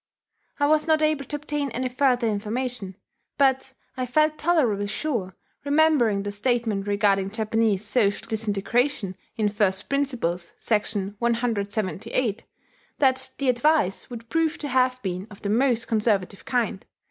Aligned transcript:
I 0.59 0.65
was 0.65 0.87
not 0.87 1.03
able 1.03 1.25
to 1.25 1.35
obtain 1.35 1.69
any 1.69 1.87
further 1.87 2.27
information; 2.27 2.95
but 3.37 3.73
I 3.95 4.07
felt 4.07 4.39
tolerably 4.39 4.87
sure, 4.87 5.35
remembering 5.63 6.23
the 6.23 6.31
statement 6.31 6.87
regarding 6.87 7.29
Japanese 7.29 7.85
social 7.85 8.27
disintegration 8.27 9.15
in 9.35 9.47
"First 9.47 9.89
Principles" 9.89 10.53
(section 10.57 11.17
178), 11.19 12.45
that 12.97 13.29
the 13.37 13.47
advice 13.49 14.09
would 14.09 14.27
prove 14.27 14.57
to 14.57 14.69
have 14.69 14.99
been 15.03 15.27
of 15.29 15.43
the 15.43 15.49
most 15.49 15.87
conservative 15.87 16.45
kind. 16.45 16.83